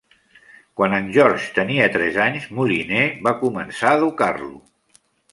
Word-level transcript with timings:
Quan 0.79 0.93
en 0.99 1.09
George 1.17 1.51
tenia 1.57 1.89
tres 1.95 2.17
anys, 2.23 2.47
Molineux 2.59 3.19
va 3.27 3.33
començar 3.43 3.91
a 3.91 3.99
educar-lo. 3.99 4.49